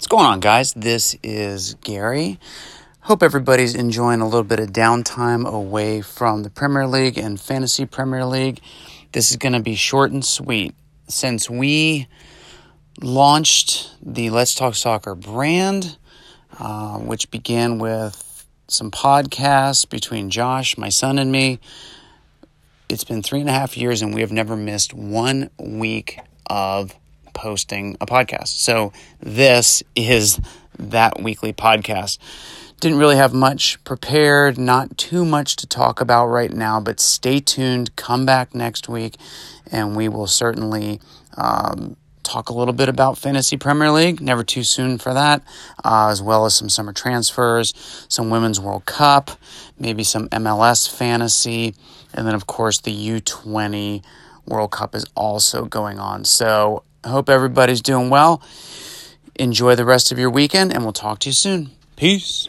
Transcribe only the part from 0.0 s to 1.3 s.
What's going on, guys? This